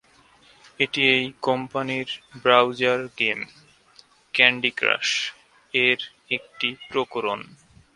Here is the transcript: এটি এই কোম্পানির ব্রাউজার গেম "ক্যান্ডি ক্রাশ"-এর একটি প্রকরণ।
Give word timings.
এটি 0.79 1.01
এই 1.15 1.25
কোম্পানির 1.41 2.09
ব্রাউজার 2.41 2.99
গেম 3.17 3.39
"ক্যান্ডি 4.33 4.71
ক্রাশ"-এর 4.71 5.99
একটি 6.29 6.69
প্রকরণ। 6.89 7.39